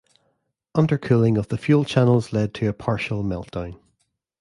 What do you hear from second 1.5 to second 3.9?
fuel channels led to a partial meltdown.